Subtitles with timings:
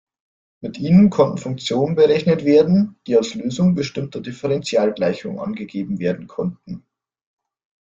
[0.63, 6.87] Mit ihnen konnten Funktionen berechnet werden, die als Lösungen bestimmter Differentialgleichungen angegeben werden konnten.